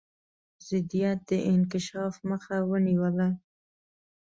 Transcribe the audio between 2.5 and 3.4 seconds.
ونیوله.